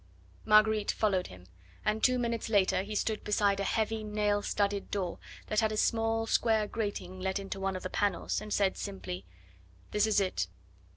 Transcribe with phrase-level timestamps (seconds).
[0.45, 1.45] Marguerite followed him,
[1.85, 5.77] and two minutes later he stood beside a heavy nail studded door that had a
[5.77, 9.27] small square grating let into one of the panels, and said simply:
[9.91, 10.47] "This is it."